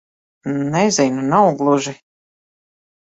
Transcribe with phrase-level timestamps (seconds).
[0.75, 1.21] Nezinu.
[1.33, 1.93] Nav gluži...